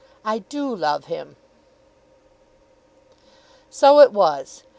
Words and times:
"I 0.25 0.39
DO 0.39 0.67
LOVE 0.75 1.05
HIM." 1.05 1.35
So 3.69 3.99
it 3.99 4.11
was. 4.11 4.63